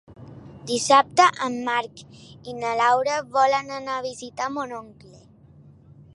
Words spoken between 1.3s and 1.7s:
en